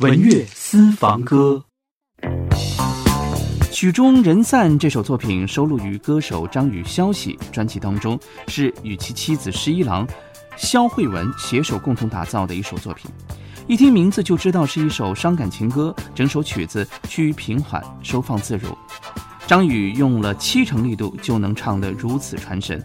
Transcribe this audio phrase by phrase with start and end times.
[0.00, 1.60] 文乐私房歌。
[3.72, 8.16] 曲终人散这首作品收录于歌手张宇消息专辑当中，
[8.46, 10.06] 是与其妻子十一郎
[10.56, 13.10] 肖慧文携手共同打造的一首作品。
[13.66, 18.68] 一听名字就知道是一首伤感情歌，整首曲子趋于平缓，收放自如。
[19.48, 22.80] 张宇用了七成力度就能唱得如此传神。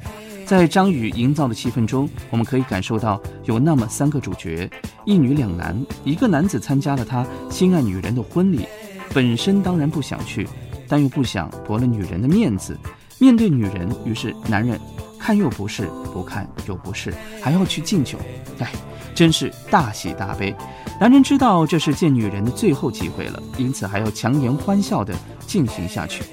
[0.47, 4.69] 在张宇营造的气氛中，我们可以感受到有那么三个主角，
[5.05, 5.75] 一女两男。
[6.03, 8.67] 一个男子参加了他心爱女人的婚礼，
[9.13, 10.47] 本身当然不想去。
[10.85, 12.77] 但又不想驳了女人的面子，
[13.17, 14.79] 面对女人，于是男人
[15.17, 18.19] 看又不是，不看又不是，还要去敬酒，
[18.59, 18.69] 哎，
[19.15, 20.53] 真是大喜大悲。
[20.99, 25.15] 男人知道这是见女人的最后机会了，因此还要强颜欢笑地
[25.47, 26.23] 进行下去。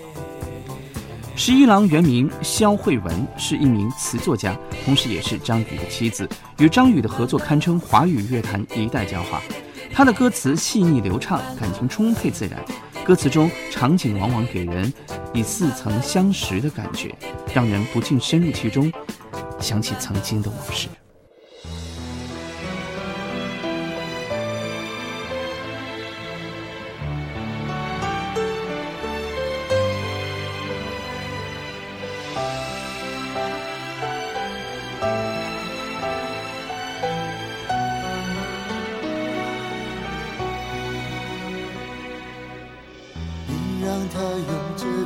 [1.42, 4.54] 十一郎原名肖慧文，是一名词作家，
[4.84, 9.40] 同时也是张宇的妻子，与张宇的合作堪称华语乐坛一代佳话。
[9.90, 12.62] 他的歌词细腻流畅，感情充沛自然。
[13.06, 14.92] 歌词中场景往往给人
[15.32, 17.10] 以似曾相识的感觉，
[17.54, 18.92] 让人不禁深入其中，
[19.58, 20.88] 想起曾经的往事。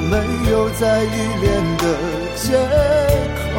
[0.00, 0.16] 没
[0.50, 1.06] 有再依
[1.40, 1.84] 恋的
[2.36, 2.56] 借
[3.52, 3.54] 口。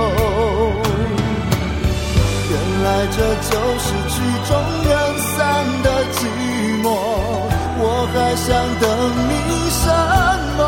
[2.50, 2.54] 原
[2.84, 3.18] 来这
[3.50, 4.14] 就是曲
[4.48, 4.50] 终
[4.90, 5.38] 人散
[5.84, 6.18] 的寂
[6.82, 6.86] 寞。
[7.84, 8.48] 我还想
[8.80, 8.84] 等
[9.30, 9.32] 你
[9.72, 9.84] 什
[10.58, 10.60] 么？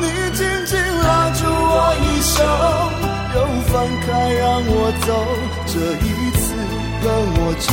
[0.00, 2.34] 你紧紧拉住我衣袖，
[3.34, 4.72] 又放开让我
[5.06, 5.08] 走。
[5.66, 6.08] 这一
[6.40, 6.44] 次
[7.02, 7.04] 跟
[7.38, 7.64] 我彻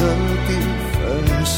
[0.46, 0.50] 底
[0.94, 0.98] 分
[1.46, 1.58] 手。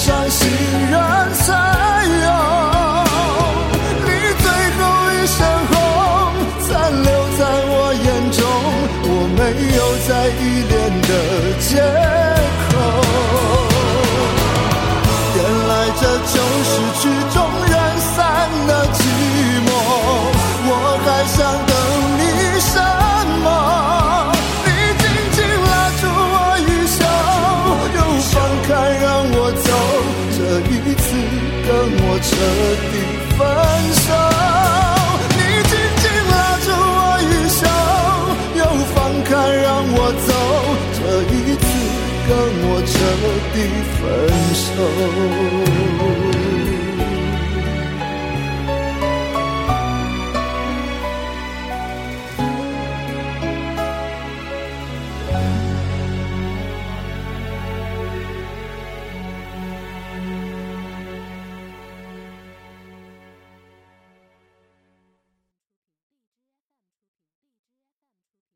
[0.00, 0.48] 伤心
[0.90, 0.96] 人
[1.34, 1.44] 才
[2.24, 2.28] 有。
[4.06, 4.08] 你
[4.40, 4.80] 最后
[5.12, 5.36] 一身
[5.68, 5.72] 红
[6.66, 6.68] 残
[7.02, 7.72] 留在我
[8.06, 8.40] 眼中，
[9.04, 9.38] 我没
[9.76, 10.10] 有再
[10.40, 11.10] 依恋的
[11.60, 11.68] 借
[12.70, 12.72] 口。
[15.36, 15.38] 原
[15.68, 15.70] 来
[16.00, 16.02] 这
[16.32, 16.34] 就
[43.68, 46.19] 分手。